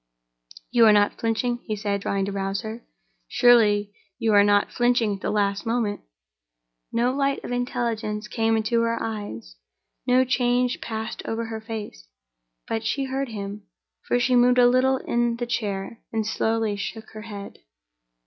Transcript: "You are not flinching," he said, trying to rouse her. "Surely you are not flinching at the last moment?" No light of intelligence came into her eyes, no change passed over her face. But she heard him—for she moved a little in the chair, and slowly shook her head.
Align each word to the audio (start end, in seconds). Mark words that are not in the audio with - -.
"You 0.71 0.87
are 0.87 0.93
not 0.93 1.19
flinching," 1.19 1.57
he 1.65 1.75
said, 1.75 2.01
trying 2.01 2.25
to 2.25 2.31
rouse 2.31 2.61
her. 2.61 2.83
"Surely 3.27 3.93
you 4.17 4.33
are 4.33 4.43
not 4.43 4.71
flinching 4.71 5.13
at 5.13 5.21
the 5.21 5.29
last 5.29 5.63
moment?" 5.63 6.01
No 6.91 7.13
light 7.13 7.43
of 7.43 7.51
intelligence 7.51 8.27
came 8.27 8.57
into 8.57 8.81
her 8.81 8.97
eyes, 8.99 9.57
no 10.07 10.25
change 10.25 10.81
passed 10.81 11.21
over 11.25 11.45
her 11.45 11.61
face. 11.61 12.07
But 12.67 12.83
she 12.83 13.03
heard 13.03 13.29
him—for 13.29 14.19
she 14.19 14.35
moved 14.35 14.57
a 14.57 14.65
little 14.67 14.97
in 14.97 15.35
the 15.35 15.45
chair, 15.45 16.01
and 16.11 16.25
slowly 16.25 16.75
shook 16.77 17.11
her 17.11 17.21
head. 17.21 17.59